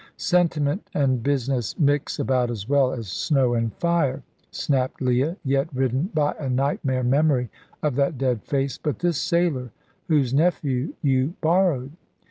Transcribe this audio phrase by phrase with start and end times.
[0.17, 6.09] "Sentiment and business mix about as well as snow and fire," snapped Leah, yet ridden
[6.11, 7.51] by a nightmare memory
[7.83, 9.69] of that dead face; "but this sailor
[10.07, 11.91] whose nephew you borrowed?"